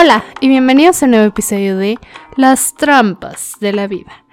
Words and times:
Hola 0.00 0.22
y 0.40 0.46
bienvenidos 0.46 1.02
a 1.02 1.06
un 1.06 1.10
nuevo 1.10 1.26
episodio 1.26 1.76
de 1.76 1.98
Las 2.36 2.74
trampas 2.74 3.54
de 3.58 3.72
la 3.72 3.88
vida, 3.88 4.24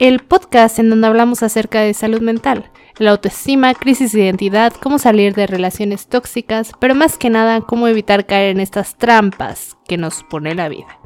el 0.00 0.18
podcast 0.18 0.80
en 0.80 0.90
donde 0.90 1.06
hablamos 1.06 1.44
acerca 1.44 1.78
de 1.78 1.94
salud 1.94 2.20
mental, 2.20 2.72
la 2.98 3.12
autoestima, 3.12 3.72
crisis 3.74 4.10
de 4.10 4.22
identidad, 4.24 4.72
cómo 4.72 4.98
salir 4.98 5.32
de 5.36 5.46
relaciones 5.46 6.08
tóxicas, 6.08 6.72
pero 6.80 6.96
más 6.96 7.18
que 7.18 7.30
nada 7.30 7.60
cómo 7.60 7.86
evitar 7.86 8.26
caer 8.26 8.50
en 8.50 8.58
estas 8.58 8.96
trampas 8.96 9.76
que 9.86 9.96
nos 9.96 10.24
pone 10.24 10.56
la 10.56 10.68
vida. 10.68 10.98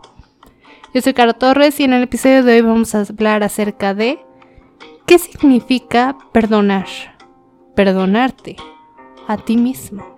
Yo 0.94 1.02
soy 1.02 1.12
Caro 1.12 1.34
Torres 1.34 1.78
y 1.78 1.84
en 1.84 1.92
el 1.92 2.04
episodio 2.04 2.42
de 2.42 2.54
hoy 2.54 2.60
vamos 2.62 2.94
a 2.94 3.00
hablar 3.00 3.42
acerca 3.42 3.92
de 3.92 4.18
qué 5.06 5.18
significa 5.18 6.16
perdonar, 6.32 6.86
perdonarte 7.74 8.56
a 9.28 9.36
ti 9.36 9.58
mismo. 9.58 10.15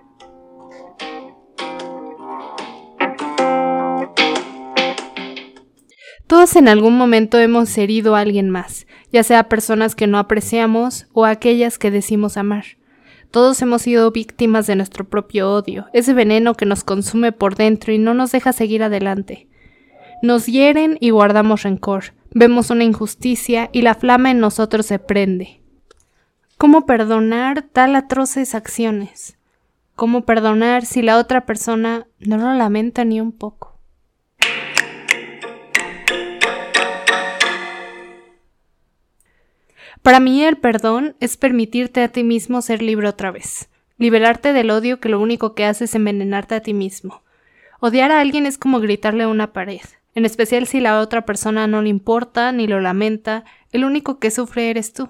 Todos 6.29 6.55
en 6.57 6.67
algún 6.67 6.95
momento 6.95 7.39
hemos 7.39 7.75
herido 7.75 8.15
a 8.15 8.19
alguien 8.19 8.51
más, 8.51 8.85
ya 9.11 9.23
sea 9.23 9.49
personas 9.49 9.95
que 9.95 10.05
no 10.05 10.19
apreciamos 10.19 11.07
o 11.11 11.25
aquellas 11.25 11.79
que 11.79 11.89
decimos 11.89 12.37
amar. 12.37 12.65
Todos 13.31 13.59
hemos 13.63 13.81
sido 13.81 14.11
víctimas 14.11 14.67
de 14.67 14.75
nuestro 14.75 15.09
propio 15.09 15.51
odio, 15.51 15.87
ese 15.91 16.13
veneno 16.13 16.53
que 16.53 16.67
nos 16.67 16.83
consume 16.83 17.31
por 17.31 17.55
dentro 17.55 17.93
y 17.93 17.97
no 17.97 18.13
nos 18.13 18.31
deja 18.31 18.53
seguir 18.53 18.83
adelante. 18.83 19.47
Nos 20.21 20.45
hieren 20.45 20.99
y 21.01 21.09
guardamos 21.09 21.63
rencor, 21.63 22.13
vemos 22.29 22.69
una 22.69 22.83
injusticia 22.83 23.71
y 23.73 23.81
la 23.81 23.95
flama 23.95 24.29
en 24.29 24.39
nosotros 24.39 24.85
se 24.85 24.99
prende. 24.99 25.63
¿Cómo 26.59 26.85
perdonar 26.85 27.63
tal 27.63 27.95
atroces 27.95 28.53
acciones? 28.53 29.39
¿Cómo 29.95 30.25
perdonar 30.25 30.85
si 30.85 31.01
la 31.01 31.17
otra 31.17 31.47
persona 31.47 32.05
no 32.19 32.37
lo 32.37 32.53
lamenta 32.53 33.03
ni 33.03 33.19
un 33.19 33.31
poco? 33.31 33.68
Para 40.09 40.19
mí 40.19 40.43
el 40.43 40.57
perdón 40.57 41.15
es 41.19 41.37
permitirte 41.37 42.01
a 42.01 42.07
ti 42.07 42.23
mismo 42.23 42.63
ser 42.63 42.81
libre 42.81 43.07
otra 43.07 43.29
vez, 43.29 43.69
liberarte 43.99 44.53
del 44.53 44.71
odio 44.71 44.99
que 44.99 45.07
lo 45.07 45.19
único 45.19 45.53
que 45.53 45.65
hace 45.65 45.85
es 45.85 45.93
envenenarte 45.93 46.55
a 46.55 46.61
ti 46.61 46.73
mismo. 46.73 47.21
Odiar 47.79 48.11
a 48.11 48.19
alguien 48.19 48.47
es 48.47 48.57
como 48.57 48.79
gritarle 48.79 49.25
a 49.25 49.27
una 49.27 49.53
pared, 49.53 49.83
en 50.15 50.25
especial 50.25 50.65
si 50.65 50.79
la 50.79 50.99
otra 50.99 51.25
persona 51.25 51.67
no 51.67 51.83
le 51.83 51.89
importa 51.89 52.51
ni 52.51 52.65
lo 52.65 52.79
lamenta, 52.79 53.43
el 53.71 53.85
único 53.85 54.17
que 54.17 54.31
sufre 54.31 54.71
eres 54.71 54.93
tú. 54.93 55.09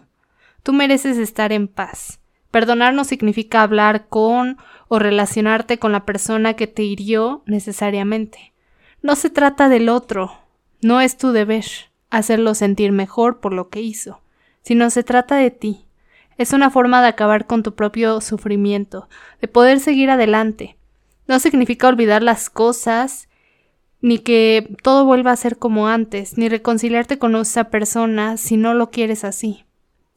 Tú 0.64 0.74
mereces 0.74 1.18
estar 1.18 1.54
en 1.54 1.70
paz. 1.70 2.20
Perdonar 2.52 2.94
no 2.94 3.06
significa 3.06 3.62
hablar 3.62 4.08
con 4.10 4.58
o 4.90 5.00
relacionarte 5.00 5.80
con 5.80 5.94
la 5.94 6.04
persona 6.04 6.56
que 6.56 6.68
te 6.68 6.84
hirió 6.84 7.42
necesariamente. 7.46 8.52
No 9.02 9.16
se 9.16 9.30
trata 9.30 9.70
del 9.70 9.88
otro, 9.88 10.34
no 10.82 11.00
es 11.00 11.18
tu 11.18 11.32
deber 11.32 11.64
hacerlo 12.10 12.54
sentir 12.54 12.92
mejor 12.92 13.40
por 13.40 13.54
lo 13.54 13.70
que 13.70 13.80
hizo 13.80 14.20
sino 14.62 14.90
se 14.90 15.04
trata 15.04 15.36
de 15.36 15.52
ti. 15.52 15.86
Es 16.38 16.54
una 16.54 16.70
forma 16.70 17.02
de 17.02 17.10
acabar 17.10 17.48
con 17.48 17.64
tu 17.64 17.76
propio 17.76 18.22
sufrimiento, 18.22 19.10
de 19.42 19.48
poder 19.48 19.80
seguir 19.80 20.10
adelante. 20.10 20.78
No 21.28 21.40
significa 21.40 21.88
olvidar 21.88 22.24
las 22.24 22.50
cosas, 22.50 23.28
ni 24.02 24.20
que 24.20 24.76
todo 24.82 25.06
vuelva 25.06 25.32
a 25.32 25.36
ser 25.36 25.58
como 25.58 25.88
antes, 25.88 26.38
ni 26.38 26.48
reconciliarte 26.48 27.18
con 27.18 27.36
esa 27.36 27.66
persona 27.66 28.38
si 28.38 28.58
no 28.58 28.74
lo 28.74 28.90
quieres 28.90 29.24
así. 29.24 29.66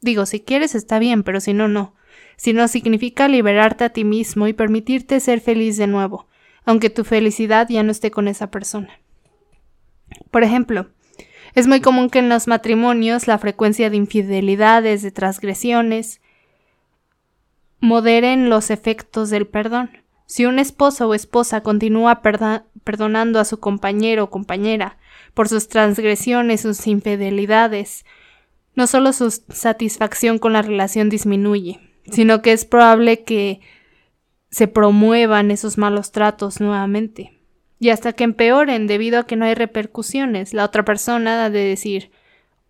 Digo, 0.01 0.25
si 0.25 0.39
quieres 0.39 0.75
está 0.75 0.99
bien, 0.99 1.23
pero 1.23 1.39
si 1.39 1.53
no, 1.53 1.67
no. 1.67 1.93
Si 2.35 2.53
no 2.53 2.67
significa 2.67 3.27
liberarte 3.27 3.83
a 3.83 3.89
ti 3.89 4.03
mismo 4.03 4.47
y 4.47 4.53
permitirte 4.53 5.19
ser 5.19 5.39
feliz 5.39 5.77
de 5.77 5.87
nuevo, 5.87 6.27
aunque 6.65 6.89
tu 6.89 7.03
felicidad 7.03 7.67
ya 7.69 7.83
no 7.83 7.91
esté 7.91 8.11
con 8.11 8.27
esa 8.27 8.49
persona. 8.49 8.99
Por 10.31 10.43
ejemplo, 10.43 10.87
es 11.55 11.67
muy 11.67 11.81
común 11.81 12.09
que 12.09 12.19
en 12.19 12.29
los 12.29 12.47
matrimonios 12.47 13.27
la 13.27 13.37
frecuencia 13.37 13.89
de 13.89 13.97
infidelidades, 13.97 15.01
de 15.03 15.11
transgresiones, 15.11 16.19
moderen 17.79 18.49
los 18.49 18.71
efectos 18.71 19.29
del 19.29 19.45
perdón. 19.45 19.91
Si 20.25 20.45
un 20.45 20.57
esposo 20.57 21.07
o 21.07 21.13
esposa 21.13 21.61
continúa 21.61 22.21
perdonando 22.21 23.39
a 23.39 23.45
su 23.45 23.59
compañero 23.59 24.23
o 24.23 24.29
compañera 24.29 24.97
por 25.33 25.47
sus 25.47 25.67
transgresiones, 25.67 26.61
sus 26.61 26.87
infidelidades, 26.87 28.05
no 28.73 28.87
solo 28.87 29.13
su 29.13 29.29
satisfacción 29.29 30.39
con 30.39 30.53
la 30.53 30.63
relación 30.63 31.09
disminuye, 31.09 31.79
sino 32.11 32.41
que 32.41 32.53
es 32.53 32.65
probable 32.65 33.23
que 33.23 33.59
se 34.49 34.67
promuevan 34.67 35.51
esos 35.51 35.77
malos 35.77 36.11
tratos 36.11 36.61
nuevamente 36.61 37.42
y 37.83 37.89
hasta 37.89 38.13
que 38.13 38.23
empeoren 38.23 38.87
debido 38.87 39.19
a 39.19 39.27
que 39.27 39.35
no 39.35 39.43
hay 39.43 39.55
repercusiones. 39.55 40.53
La 40.53 40.63
otra 40.63 40.85
persona 40.85 41.43
ha 41.43 41.49
de 41.49 41.65
decir, 41.65 42.11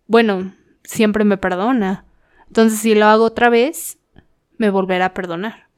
bueno, 0.08 0.52
siempre 0.82 1.22
me 1.22 1.36
perdona. 1.36 2.04
Entonces 2.48 2.80
si 2.80 2.96
lo 2.96 3.06
hago 3.06 3.22
otra 3.22 3.48
vez, 3.48 3.98
me 4.58 4.70
volverá 4.70 5.06
a 5.06 5.14
perdonar. 5.14 5.68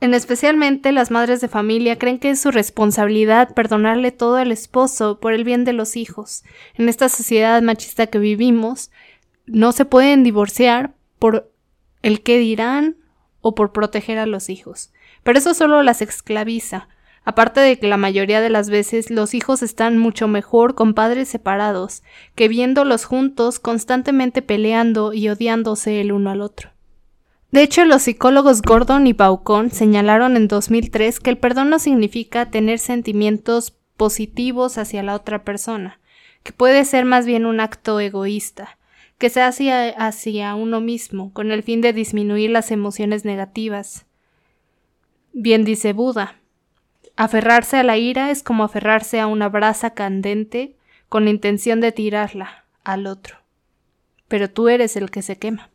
En 0.00 0.14
especialmente 0.14 0.90
las 0.90 1.12
madres 1.12 1.40
de 1.40 1.46
familia 1.46 1.96
creen 1.96 2.18
que 2.18 2.30
es 2.30 2.40
su 2.40 2.50
responsabilidad 2.50 3.54
perdonarle 3.54 4.10
todo 4.10 4.34
al 4.34 4.50
esposo 4.50 5.20
por 5.20 5.32
el 5.32 5.44
bien 5.44 5.64
de 5.64 5.72
los 5.72 5.96
hijos. 5.96 6.42
En 6.74 6.88
esta 6.88 7.08
sociedad 7.08 7.62
machista 7.62 8.08
que 8.08 8.18
vivimos, 8.18 8.90
no 9.46 9.70
se 9.70 9.84
pueden 9.84 10.24
divorciar 10.24 10.94
por 11.20 11.52
el 12.02 12.24
que 12.24 12.36
dirán 12.38 12.96
o 13.42 13.54
por 13.54 13.70
proteger 13.70 14.18
a 14.18 14.26
los 14.26 14.50
hijos. 14.50 14.92
Pero 15.22 15.38
eso 15.38 15.54
solo 15.54 15.84
las 15.84 16.02
esclaviza. 16.02 16.88
Aparte 17.30 17.60
de 17.60 17.78
que 17.78 17.86
la 17.86 17.96
mayoría 17.96 18.40
de 18.40 18.50
las 18.50 18.70
veces 18.70 19.08
los 19.08 19.34
hijos 19.34 19.62
están 19.62 19.96
mucho 19.96 20.26
mejor 20.26 20.74
con 20.74 20.94
padres 20.94 21.28
separados 21.28 22.02
que 22.34 22.48
viéndolos 22.48 23.04
juntos 23.04 23.60
constantemente 23.60 24.42
peleando 24.42 25.12
y 25.12 25.28
odiándose 25.28 26.00
el 26.00 26.10
uno 26.10 26.30
al 26.30 26.40
otro. 26.40 26.70
De 27.52 27.62
hecho, 27.62 27.84
los 27.84 28.02
psicólogos 28.02 28.62
Gordon 28.62 29.06
y 29.06 29.12
Baucon 29.12 29.70
señalaron 29.70 30.36
en 30.36 30.48
2003 30.48 31.20
que 31.20 31.30
el 31.30 31.38
perdón 31.38 31.70
no 31.70 31.78
significa 31.78 32.50
tener 32.50 32.80
sentimientos 32.80 33.76
positivos 33.96 34.76
hacia 34.76 35.04
la 35.04 35.14
otra 35.14 35.44
persona, 35.44 36.00
que 36.42 36.50
puede 36.50 36.84
ser 36.84 37.04
más 37.04 37.26
bien 37.26 37.46
un 37.46 37.60
acto 37.60 38.00
egoísta, 38.00 38.76
que 39.18 39.30
se 39.30 39.40
hace 39.40 39.94
hacia 39.96 40.56
uno 40.56 40.80
mismo, 40.80 41.32
con 41.32 41.52
el 41.52 41.62
fin 41.62 41.80
de 41.80 41.92
disminuir 41.92 42.50
las 42.50 42.72
emociones 42.72 43.24
negativas. 43.24 44.06
Bien 45.32 45.64
dice 45.64 45.92
Buda, 45.92 46.39
Aferrarse 47.16 47.76
a 47.76 47.82
la 47.82 47.96
ira 47.96 48.30
es 48.30 48.42
como 48.42 48.64
aferrarse 48.64 49.20
a 49.20 49.26
una 49.26 49.48
brasa 49.48 49.90
candente 49.90 50.76
con 51.08 51.24
la 51.24 51.30
intención 51.30 51.80
de 51.80 51.92
tirarla 51.92 52.64
al 52.84 53.06
otro. 53.06 53.36
Pero 54.28 54.50
tú 54.50 54.68
eres 54.68 54.96
el 54.96 55.10
que 55.10 55.22
se 55.22 55.36
quema. 55.36 55.70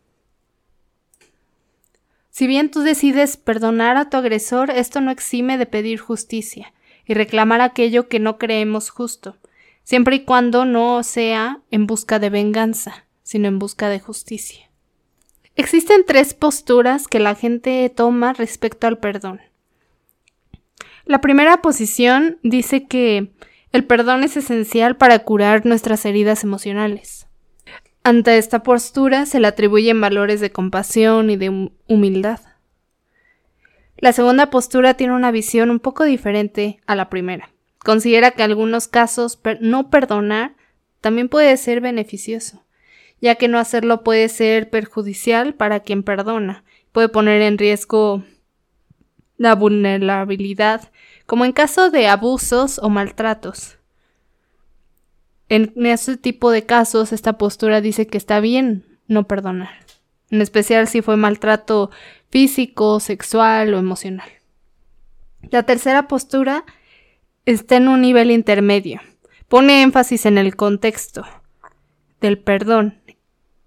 Si 2.32 2.48
bien 2.48 2.70
tú 2.70 2.82
decides 2.82 3.38
perdonar 3.38 3.96
a 3.96 4.10
tu 4.10 4.18
agresor, 4.18 4.70
esto 4.70 5.00
no 5.00 5.12
exime 5.12 5.58
de 5.58 5.66
pedir 5.66 6.00
justicia 6.00 6.74
y 7.06 7.14
reclamar 7.14 7.62
aquello 7.62 8.10
que 8.10 8.20
no 8.20 8.38
creemos 8.38 8.90
justo, 8.90 9.38
siempre 9.84 10.18
y 10.18 10.26
cuando 10.26 10.66
no 10.66 11.04
sea 11.04 11.62
en 11.72 11.88
busca 11.88 12.20
de 12.20 12.30
venganza, 12.30 13.06
sino 13.24 13.48
en 13.48 13.60
busca 13.60 13.88
de 13.88 14.00
justicia. 14.00 14.70
Existen 15.56 16.04
tres 16.06 16.34
posturas 16.34 17.08
que 17.08 17.20
la 17.20 17.36
gente 17.36 17.90
toma 17.90 18.34
respecto 18.34 18.88
al 18.88 18.98
perdón. 18.98 19.40
La 21.06 21.22
primera 21.22 21.62
posición 21.62 22.40
dice 22.42 22.88
que 22.88 23.32
el 23.72 23.86
perdón 23.86 24.24
es 24.24 24.38
esencial 24.38 24.98
para 24.98 25.20
curar 25.20 25.66
nuestras 25.66 26.04
heridas 26.06 26.44
emocionales. 26.44 27.28
Ante 28.04 28.38
esta 28.38 28.64
postura 28.64 29.28
se 29.28 29.40
le 29.40 29.48
atribuyen 29.48 30.02
valores 30.02 30.40
de 30.42 30.52
compasión 30.52 31.30
y 31.30 31.38
de 31.38 31.72
humildad. 31.88 32.40
La 33.98 34.14
segunda 34.14 34.50
postura 34.50 34.96
tiene 34.96 35.14
una 35.14 35.32
visión 35.32 35.70
un 35.70 35.80
poco 35.80 36.04
diferente 36.04 36.80
a 36.88 36.96
la 36.96 37.10
primera. 37.10 37.50
Considera 37.80 38.32
que 38.32 38.42
en 38.42 38.50
algunos 38.50 38.88
casos 38.88 39.40
no 39.62 39.92
perdonar 39.92 40.56
también 41.02 41.30
puede 41.30 41.56
ser 41.58 41.82
beneficioso, 41.82 42.66
ya 43.22 43.36
que 43.36 43.48
no 43.48 43.60
hacerlo 43.60 44.04
puede 44.04 44.28
ser 44.28 44.72
perjudicial 44.72 45.54
para 45.54 45.82
quien 45.82 46.02
perdona, 46.02 46.64
puede 46.92 47.10
poner 47.10 47.44
en 47.44 47.60
riesgo 47.60 48.24
la 49.38 49.56
vulnerabilidad, 49.56 50.92
como 51.26 51.46
en 51.46 51.52
caso 51.52 51.90
de 51.90 52.08
abusos 52.08 52.80
o 52.80 52.90
maltratos. 52.90 53.78
En 55.50 55.74
ese 55.86 56.18
tipo 56.18 56.52
de 56.52 56.66
casos, 56.66 57.12
esta 57.12 57.38
postura 57.38 57.82
dice 57.82 58.08
que 58.08 58.18
está 58.18 58.40
bien 58.40 58.86
no 59.08 59.28
perdonar, 59.28 59.86
en 60.32 60.42
especial 60.42 60.88
si 60.88 61.02
fue 61.02 61.18
maltrato 61.18 61.92
físico, 62.30 63.00
sexual 63.00 63.74
o 63.74 63.78
emocional. 63.78 64.30
La 65.52 65.64
tercera 65.64 66.08
postura 66.08 66.66
está 67.46 67.78
en 67.78 67.88
un 67.88 68.02
nivel 68.02 68.32
intermedio. 68.32 69.02
Pone 69.48 69.84
énfasis 69.84 70.26
en 70.26 70.40
el 70.40 70.56
contexto 70.56 71.24
del 72.20 72.40
perdón 72.40 73.00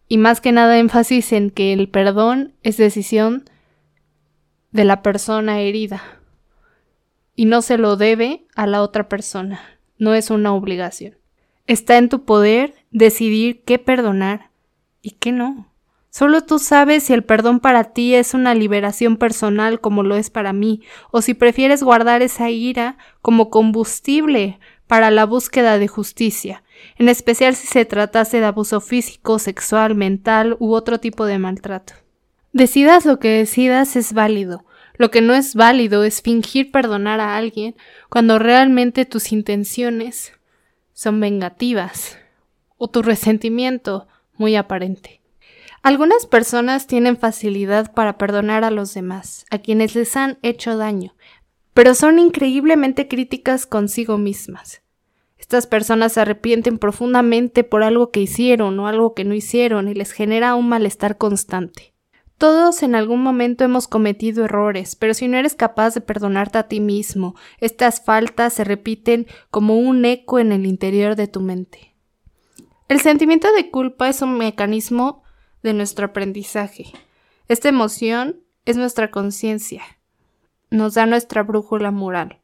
y 0.08 0.18
más 0.18 0.40
que 0.40 0.52
nada 0.52 0.78
énfasis 0.78 1.32
en 1.32 1.50
que 1.50 1.72
el 1.72 1.88
perdón 1.88 2.54
es 2.62 2.76
decisión 2.76 3.44
de 4.78 4.84
la 4.84 5.02
persona 5.02 5.58
herida 5.60 6.00
y 7.34 7.46
no 7.46 7.62
se 7.62 7.78
lo 7.78 7.96
debe 7.96 8.46
a 8.54 8.68
la 8.68 8.80
otra 8.80 9.08
persona, 9.08 9.60
no 9.98 10.14
es 10.14 10.30
una 10.30 10.54
obligación. 10.54 11.16
Está 11.66 11.98
en 11.98 12.08
tu 12.08 12.24
poder 12.24 12.76
decidir 12.92 13.64
qué 13.64 13.80
perdonar 13.80 14.50
y 15.02 15.16
qué 15.18 15.32
no. 15.32 15.66
Solo 16.10 16.42
tú 16.42 16.60
sabes 16.60 17.02
si 17.02 17.12
el 17.12 17.24
perdón 17.24 17.58
para 17.58 17.92
ti 17.92 18.14
es 18.14 18.34
una 18.34 18.54
liberación 18.54 19.16
personal 19.16 19.80
como 19.80 20.04
lo 20.04 20.14
es 20.14 20.30
para 20.30 20.52
mí, 20.52 20.82
o 21.10 21.22
si 21.22 21.34
prefieres 21.34 21.82
guardar 21.82 22.22
esa 22.22 22.48
ira 22.48 22.98
como 23.20 23.50
combustible 23.50 24.60
para 24.86 25.10
la 25.10 25.26
búsqueda 25.26 25.80
de 25.80 25.88
justicia, 25.88 26.62
en 26.98 27.08
especial 27.08 27.56
si 27.56 27.66
se 27.66 27.84
tratase 27.84 28.38
de 28.38 28.46
abuso 28.46 28.80
físico, 28.80 29.40
sexual, 29.40 29.96
mental 29.96 30.56
u 30.60 30.72
otro 30.72 31.00
tipo 31.00 31.26
de 31.26 31.40
maltrato. 31.40 31.94
Decidas 32.52 33.04
lo 33.04 33.18
que 33.18 33.28
decidas 33.30 33.96
es 33.96 34.12
válido. 34.12 34.64
Lo 34.98 35.12
que 35.12 35.20
no 35.20 35.32
es 35.34 35.54
válido 35.54 36.02
es 36.02 36.20
fingir 36.20 36.72
perdonar 36.72 37.20
a 37.20 37.36
alguien 37.36 37.76
cuando 38.10 38.38
realmente 38.38 39.06
tus 39.06 39.32
intenciones 39.32 40.32
son 40.92 41.20
vengativas 41.20 42.18
o 42.76 42.88
tu 42.88 43.02
resentimiento 43.02 44.08
muy 44.36 44.56
aparente. 44.56 45.22
Algunas 45.82 46.26
personas 46.26 46.88
tienen 46.88 47.16
facilidad 47.16 47.94
para 47.94 48.18
perdonar 48.18 48.64
a 48.64 48.72
los 48.72 48.92
demás, 48.92 49.46
a 49.50 49.58
quienes 49.58 49.94
les 49.94 50.16
han 50.16 50.38
hecho 50.42 50.76
daño, 50.76 51.14
pero 51.72 51.94
son 51.94 52.18
increíblemente 52.18 53.06
críticas 53.06 53.66
consigo 53.66 54.18
mismas. 54.18 54.82
Estas 55.38 55.68
personas 55.68 56.14
se 56.14 56.20
arrepienten 56.20 56.78
profundamente 56.78 57.62
por 57.62 57.84
algo 57.84 58.10
que 58.10 58.20
hicieron 58.20 58.80
o 58.80 58.88
algo 58.88 59.14
que 59.14 59.24
no 59.24 59.34
hicieron 59.34 59.88
y 59.88 59.94
les 59.94 60.10
genera 60.10 60.56
un 60.56 60.68
malestar 60.68 61.16
constante. 61.16 61.94
Todos 62.38 62.84
en 62.84 62.94
algún 62.94 63.20
momento 63.20 63.64
hemos 63.64 63.88
cometido 63.88 64.44
errores, 64.44 64.94
pero 64.94 65.12
si 65.12 65.26
no 65.26 65.36
eres 65.36 65.56
capaz 65.56 65.94
de 65.94 66.00
perdonarte 66.00 66.58
a 66.58 66.68
ti 66.68 66.78
mismo, 66.78 67.34
estas 67.60 68.04
faltas 68.04 68.52
se 68.52 68.62
repiten 68.62 69.26
como 69.50 69.76
un 69.76 70.04
eco 70.04 70.38
en 70.38 70.52
el 70.52 70.64
interior 70.64 71.16
de 71.16 71.26
tu 71.26 71.40
mente. 71.40 71.96
El 72.86 73.00
sentimiento 73.00 73.52
de 73.52 73.70
culpa 73.72 74.08
es 74.08 74.22
un 74.22 74.38
mecanismo 74.38 75.24
de 75.64 75.74
nuestro 75.74 76.06
aprendizaje. 76.06 76.92
Esta 77.48 77.68
emoción 77.68 78.40
es 78.64 78.76
nuestra 78.76 79.10
conciencia. 79.10 79.82
Nos 80.70 80.94
da 80.94 81.06
nuestra 81.06 81.42
brújula 81.42 81.90
moral. 81.90 82.38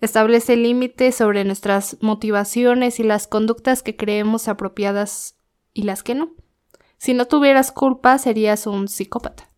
Establece 0.00 0.56
límites 0.56 1.14
sobre 1.14 1.44
nuestras 1.44 1.98
motivaciones 2.00 2.98
y 2.98 3.04
las 3.04 3.28
conductas 3.28 3.84
que 3.84 3.96
creemos 3.96 4.48
apropiadas 4.48 5.36
y 5.72 5.82
las 5.84 6.02
que 6.02 6.16
no. 6.16 6.32
Si 6.98 7.14
no 7.14 7.26
tuvieras 7.26 7.72
culpa, 7.72 8.18
serías 8.18 8.66
un 8.66 8.88
psicópata. 8.88 9.48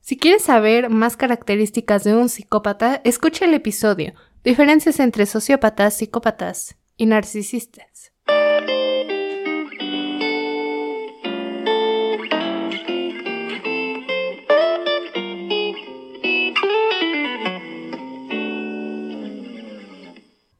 Si 0.00 0.16
quieres 0.16 0.42
saber 0.42 0.88
más 0.88 1.16
características 1.16 2.04
de 2.04 2.14
un 2.14 2.28
psicópata, 2.28 3.00
escucha 3.04 3.44
el 3.44 3.54
episodio 3.54 4.14
Diferencias 4.44 5.00
entre 5.00 5.26
sociópatas, 5.26 5.94
psicópatas 5.98 6.76
y 6.96 7.06
narcisistas. 7.06 8.12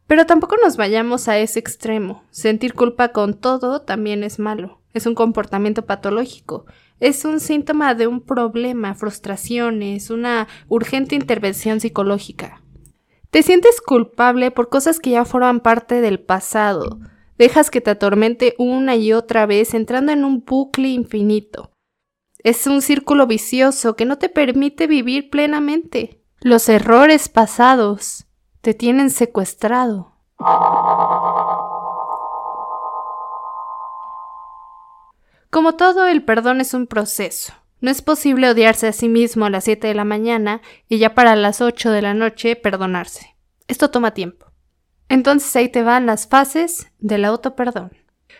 Pero 0.08 0.24
tampoco 0.24 0.56
nos 0.56 0.78
vayamos 0.78 1.28
a 1.28 1.38
ese 1.38 1.60
extremo. 1.60 2.24
Sentir 2.30 2.72
culpa 2.72 3.10
con 3.10 3.34
todo 3.34 3.82
también 3.82 4.24
es 4.24 4.38
malo. 4.38 4.80
Es 4.94 5.04
un 5.04 5.14
comportamiento 5.14 5.84
patológico. 5.84 6.64
Es 6.98 7.26
un 7.26 7.40
síntoma 7.40 7.94
de 7.94 8.06
un 8.06 8.22
problema, 8.22 8.94
frustraciones, 8.94 10.08
una 10.08 10.48
urgente 10.66 11.14
intervención 11.14 11.78
psicológica. 11.78 12.62
Te 13.30 13.42
sientes 13.42 13.82
culpable 13.82 14.50
por 14.50 14.70
cosas 14.70 14.98
que 14.98 15.10
ya 15.10 15.26
forman 15.26 15.60
parte 15.60 16.00
del 16.00 16.18
pasado. 16.18 17.00
Dejas 17.36 17.70
que 17.70 17.82
te 17.82 17.90
atormente 17.90 18.54
una 18.58 18.96
y 18.96 19.12
otra 19.12 19.44
vez 19.44 19.74
entrando 19.74 20.10
en 20.10 20.24
un 20.24 20.42
bucle 20.42 20.88
infinito. 20.88 21.70
Es 22.42 22.66
un 22.66 22.80
círculo 22.80 23.26
vicioso 23.26 23.94
que 23.94 24.06
no 24.06 24.16
te 24.16 24.30
permite 24.30 24.86
vivir 24.86 25.28
plenamente. 25.28 26.22
Los 26.40 26.70
errores 26.70 27.28
pasados 27.28 28.27
te 28.68 28.74
tienen 28.74 29.08
secuestrado. 29.08 30.12
Como 35.48 35.76
todo, 35.76 36.06
el 36.06 36.22
perdón 36.22 36.60
es 36.60 36.74
un 36.74 36.86
proceso. 36.86 37.54
No 37.80 37.90
es 37.90 38.02
posible 38.02 38.50
odiarse 38.50 38.86
a 38.86 38.92
sí 38.92 39.08
mismo 39.08 39.46
a 39.46 39.50
las 39.50 39.64
7 39.64 39.86
de 39.86 39.94
la 39.94 40.04
mañana 40.04 40.60
y 40.86 40.98
ya 40.98 41.14
para 41.14 41.34
las 41.34 41.62
8 41.62 41.90
de 41.92 42.02
la 42.02 42.12
noche 42.12 42.56
perdonarse. 42.56 43.36
Esto 43.68 43.90
toma 43.90 44.10
tiempo. 44.10 44.44
Entonces 45.08 45.56
ahí 45.56 45.70
te 45.70 45.82
van 45.82 46.04
las 46.04 46.28
fases 46.28 46.92
del 46.98 47.24
autoperdón. 47.24 47.92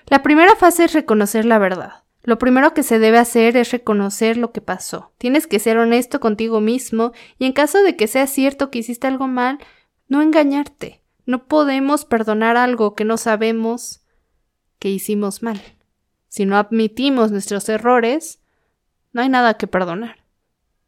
La 0.08 0.22
primera 0.22 0.56
fase 0.56 0.84
es 0.84 0.92
reconocer 0.92 1.46
la 1.46 1.56
verdad. 1.56 2.04
Lo 2.22 2.38
primero 2.38 2.74
que 2.74 2.82
se 2.82 2.98
debe 2.98 3.16
hacer 3.16 3.56
es 3.56 3.70
reconocer 3.70 4.36
lo 4.36 4.52
que 4.52 4.60
pasó. 4.60 5.12
Tienes 5.16 5.46
que 5.46 5.58
ser 5.58 5.78
honesto 5.78 6.20
contigo 6.20 6.60
mismo 6.60 7.12
y 7.38 7.46
en 7.46 7.54
caso 7.54 7.82
de 7.82 7.96
que 7.96 8.08
sea 8.08 8.26
cierto 8.26 8.70
que 8.70 8.80
hiciste 8.80 9.06
algo 9.06 9.26
mal, 9.26 9.58
no 10.08 10.22
engañarte. 10.22 11.02
No 11.26 11.46
podemos 11.46 12.04
perdonar 12.04 12.56
algo 12.56 12.94
que 12.94 13.04
no 13.04 13.16
sabemos 13.16 14.00
que 14.78 14.88
hicimos 14.88 15.42
mal. 15.42 15.60
Si 16.28 16.46
no 16.46 16.56
admitimos 16.56 17.30
nuestros 17.30 17.68
errores, 17.68 18.40
no 19.12 19.22
hay 19.22 19.28
nada 19.28 19.54
que 19.54 19.66
perdonar. 19.66 20.24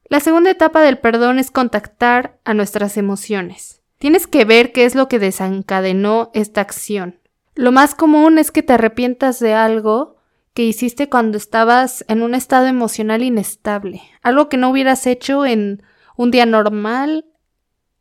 La 0.05 0.21
segunda 0.21 0.51
etapa 0.51 0.83
del 0.83 0.99
perdón 0.99 1.39
es 1.39 1.51
contactar 1.51 2.41
a 2.45 2.55
nuestras 2.55 2.97
emociones. 2.97 3.83
Tienes 3.99 4.27
que 4.27 4.45
ver 4.45 4.73
qué 4.73 4.85
es 4.85 4.95
lo 4.95 5.09
que 5.09 5.19
desencadenó 5.19 6.31
esta 6.35 6.63
acción. 6.63 7.21
Lo 7.55 7.71
más 7.71 7.95
común 7.95 8.39
es 8.39 8.51
que 8.51 8.63
te 8.63 8.73
arrepientas 8.73 9.39
de 9.41 9.55
algo 9.55 10.17
que 10.55 10.65
hiciste 10.65 11.09
cuando 11.09 11.37
estabas 11.37 12.05
en 12.09 12.23
un 12.23 12.35
estado 12.35 12.67
emocional 12.67 13.23
inestable, 13.23 14.03
algo 14.23 14.49
que 14.49 14.57
no 14.57 14.71
hubieras 14.71 15.07
hecho 15.07 15.47
en 15.47 15.83
un 16.17 16.31
día 16.31 16.47
normal 16.47 17.27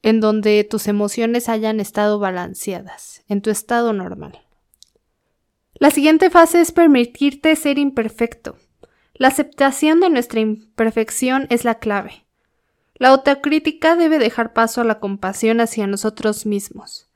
en 0.01 0.21
donde 0.21 0.63
tus 0.63 0.87
emociones 0.87 1.49
hayan 1.49 1.79
estado 1.79 2.19
balanceadas, 2.19 3.23
en 3.27 3.41
tu 3.41 3.49
estado 3.49 3.93
normal. 3.93 4.39
La 5.75 5.91
siguiente 5.91 6.29
fase 6.29 6.61
es 6.61 6.71
permitirte 6.71 7.55
ser 7.55 7.77
imperfecto. 7.77 8.57
La 9.13 9.29
aceptación 9.29 9.99
de 9.99 10.09
nuestra 10.09 10.39
imperfección 10.39 11.47
es 11.49 11.65
la 11.65 11.75
clave. 11.75 12.25
La 12.95 13.09
autocrítica 13.09 13.95
debe 13.95 14.19
dejar 14.19 14.53
paso 14.53 14.81
a 14.81 14.83
la 14.83 14.99
compasión 14.99 15.61
hacia 15.61 15.87
nosotros 15.87 16.45
mismos. 16.45 17.09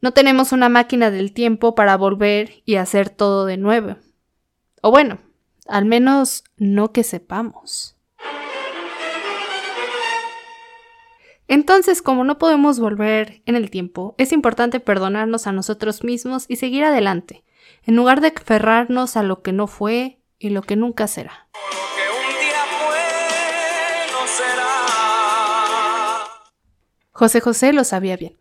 No 0.00 0.12
tenemos 0.12 0.52
una 0.52 0.68
máquina 0.68 1.10
del 1.10 1.32
tiempo 1.32 1.74
para 1.74 1.96
volver 1.96 2.62
y 2.64 2.76
hacer 2.76 3.10
todo 3.10 3.46
de 3.46 3.56
nuevo. 3.56 3.96
O 4.80 4.90
bueno, 4.90 5.18
al 5.66 5.84
menos 5.84 6.44
no 6.56 6.92
que 6.92 7.04
sepamos. 7.04 7.96
Entonces, 11.52 12.00
como 12.00 12.24
no 12.24 12.38
podemos 12.38 12.80
volver 12.80 13.42
en 13.44 13.56
el 13.56 13.68
tiempo, 13.68 14.14
es 14.16 14.32
importante 14.32 14.80
perdonarnos 14.80 15.46
a 15.46 15.52
nosotros 15.52 16.02
mismos 16.02 16.46
y 16.48 16.56
seguir 16.56 16.82
adelante, 16.82 17.44
en 17.84 17.94
lugar 17.94 18.22
de 18.22 18.28
aferrarnos 18.28 19.18
a 19.18 19.22
lo 19.22 19.42
que 19.42 19.52
no 19.52 19.66
fue 19.66 20.18
y 20.38 20.48
lo 20.48 20.62
que 20.62 20.76
nunca 20.76 21.06
será. 21.08 21.48
José 27.10 27.42
José 27.42 27.74
lo 27.74 27.84
sabía 27.84 28.16
bien. 28.16 28.38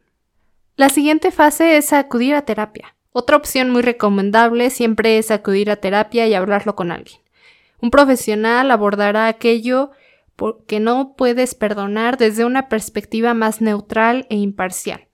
La 0.77 0.87
siguiente 0.87 1.31
fase 1.31 1.75
es 1.75 1.91
acudir 1.91 2.33
a 2.35 2.43
terapia. 2.43 2.95
Otra 3.11 3.35
opción 3.35 3.71
muy 3.71 3.81
recomendable 3.81 4.69
siempre 4.69 5.17
es 5.17 5.31
acudir 5.31 5.69
a 5.69 5.75
terapia 5.75 6.27
y 6.27 6.33
hablarlo 6.33 6.77
con 6.77 6.93
alguien. 6.93 7.19
Un 7.81 7.91
profesional 7.91 8.71
abordará 8.71 9.27
aquello 9.27 9.91
porque 10.41 10.79
no 10.79 11.13
puedes 11.15 11.53
perdonar 11.53 12.17
desde 12.17 12.45
una 12.45 12.67
perspectiva 12.67 13.35
más 13.35 13.61
neutral 13.61 14.25
e 14.31 14.37
imparcial. 14.37 15.07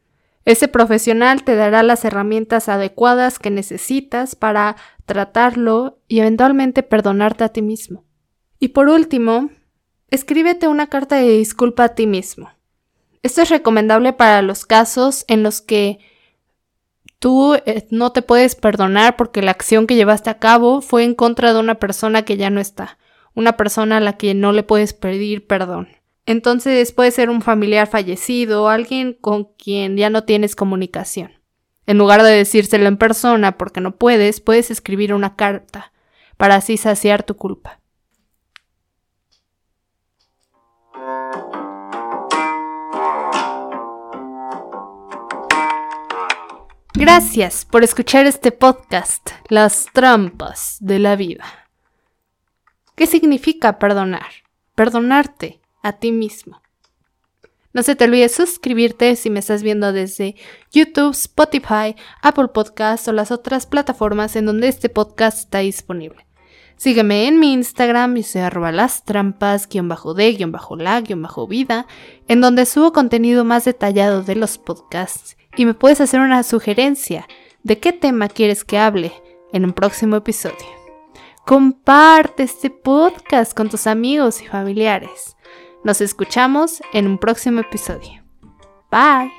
Ese 0.46 0.70
profesional 0.70 1.44
te 1.44 1.58
dará 1.58 1.84
las 1.84 2.06
herramientas 2.06 2.70
adecuadas 2.70 3.38
que 3.38 3.50
necesitas 3.50 4.38
para 4.38 4.78
tratarlo 5.06 6.00
y 6.08 6.22
eventualmente 6.22 6.82
perdonarte 6.82 7.44
a 7.44 7.50
ti 7.50 7.62
mismo. 7.62 8.06
Y 8.58 8.70
por 8.70 8.88
último, 8.88 9.50
escríbete 10.12 10.70
una 10.70 10.88
carta 10.88 11.18
de 11.18 11.28
disculpa 11.28 11.84
a 11.84 11.90
ti 11.90 12.08
mismo. 12.08 12.50
Esto 13.22 13.42
es 13.42 13.50
recomendable 13.50 14.14
para 14.14 14.42
los 14.42 14.66
casos 14.66 15.26
en 15.28 15.44
los 15.44 15.60
que 15.60 16.00
tú 17.20 17.56
eh, 17.66 17.86
no 17.92 18.14
te 18.14 18.22
puedes 18.22 18.56
perdonar 18.56 19.18
porque 19.18 19.42
la 19.42 19.52
acción 19.52 19.88
que 19.88 19.96
llevaste 19.96 20.30
a 20.30 20.40
cabo 20.40 20.80
fue 20.80 21.04
en 21.04 21.16
contra 21.16 21.52
de 21.52 21.60
una 21.60 21.76
persona 21.76 22.22
que 22.22 22.38
ya 22.38 22.50
no 22.50 22.62
está 22.62 22.98
una 23.38 23.56
persona 23.56 23.98
a 23.98 24.00
la 24.00 24.18
que 24.18 24.34
no 24.34 24.52
le 24.52 24.64
puedes 24.64 24.94
pedir 24.94 25.46
perdón. 25.46 25.90
Entonces 26.26 26.92
puede 26.92 27.12
ser 27.12 27.30
un 27.30 27.44
familiar 27.44 27.86
fallecido, 27.88 28.64
o 28.64 28.68
alguien 28.68 29.14
con 29.14 29.54
quien 29.60 29.96
ya 29.96 30.10
no 30.10 30.24
tienes 30.24 30.56
comunicación. 30.56 31.34
En 31.86 32.00
lugar 32.00 32.24
de 32.24 32.32
decírselo 32.32 32.88
en 32.88 32.98
persona 32.98 33.56
porque 33.56 33.80
no 33.80 33.96
puedes, 33.96 34.42
puedes 34.42 34.72
escribir 34.72 35.14
una 35.14 35.36
carta 35.36 35.94
para 36.36 36.56
así 36.56 36.78
saciar 36.78 37.22
tu 37.22 37.38
culpa. 37.38 37.80
Gracias 46.96 47.66
por 47.66 47.84
escuchar 47.84 48.26
este 48.26 48.52
podcast, 48.52 49.30
Las 49.50 49.86
trampas 49.94 50.78
de 50.80 50.98
la 50.98 51.16
vida. 51.16 51.67
¿Qué 52.98 53.06
significa 53.06 53.78
perdonar? 53.78 54.26
Perdonarte 54.74 55.62
a 55.84 55.94
ti 55.94 56.12
mismo. 56.12 56.64
No 57.72 57.84
se 57.84 57.96
te 57.96 58.06
olvide 58.06 58.28
suscribirte 58.28 59.16
si 59.16 59.30
me 59.30 59.38
estás 59.38 59.62
viendo 59.62 59.94
desde 59.94 60.36
YouTube, 60.72 61.12
Spotify, 61.12 61.96
Apple 62.24 62.48
Podcasts 62.48 63.08
o 63.08 63.14
las 63.14 63.30
otras 63.30 63.68
plataformas 63.68 64.36
en 64.36 64.48
donde 64.48 64.68
este 64.68 64.90
podcast 64.90 65.38
está 65.38 65.60
disponible. 65.60 66.26
Sígueme 66.76 67.28
en 67.28 67.40
mi 67.40 67.54
Instagram, 67.54 68.18
y 68.18 68.24
soy 68.24 68.42
arroba 68.42 68.72
las 68.72 69.06
trampas, 69.06 69.70
guion 69.70 69.88
bajo 69.88 70.16
de, 70.16 70.34
guion 70.34 70.52
bajo 70.52 70.76
la, 70.76 71.00
guion 71.02 71.22
bajo 71.22 71.46
vida, 71.46 71.86
en 72.28 72.42
donde 72.42 72.66
subo 72.66 72.94
contenido 72.94 73.46
más 73.46 73.66
detallado 73.66 74.24
de 74.24 74.36
los 74.36 74.58
podcasts 74.58 75.38
y 75.56 75.66
me 75.66 75.76
puedes 75.76 76.02
hacer 76.02 76.20
una 76.20 76.42
sugerencia 76.42 77.28
de 77.62 77.78
qué 77.78 77.94
tema 77.94 78.28
quieres 78.28 78.64
que 78.64 78.80
hable 78.80 79.14
en 79.54 79.66
un 79.66 79.74
próximo 79.74 80.16
episodio. 80.16 80.77
Comparte 81.48 82.44
este 82.44 82.70
podcast 82.70 83.56
con 83.56 83.70
tus 83.70 83.88
amigos 83.88 84.42
y 84.42 84.48
familiares. 84.48 85.38
Nos 85.86 86.02
escuchamos 86.02 86.82
en 86.92 87.08
un 87.08 87.18
próximo 87.18 87.62
episodio. 87.62 88.22
Bye. 88.92 89.32